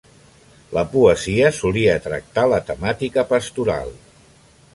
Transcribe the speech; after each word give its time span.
La 0.77 0.83
poesia 0.93 1.51
solia 1.57 1.99
tractar 2.07 2.47
la 2.55 2.63
temàtica 2.71 3.27
pastoral. 3.35 3.95